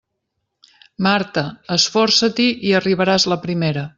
Marta, 1.07 1.43
esforça-t'hi 1.77 2.49
i 2.71 2.75
arribaràs 2.83 3.31
la 3.35 3.41
primera. 3.47 3.89